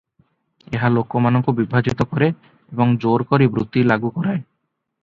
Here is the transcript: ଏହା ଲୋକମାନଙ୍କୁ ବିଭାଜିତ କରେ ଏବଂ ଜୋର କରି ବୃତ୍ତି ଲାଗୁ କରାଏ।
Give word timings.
ଏହା 0.77 0.89
ଲୋକମାନଙ୍କୁ 0.95 1.53
ବିଭାଜିତ 1.59 2.09
କରେ 2.15 2.31
ଏବଂ 2.47 2.97
ଜୋର 3.05 3.31
କରି 3.35 3.51
ବୃତ୍ତି 3.59 3.89
ଲାଗୁ 3.93 4.13
କରାଏ। 4.19 4.43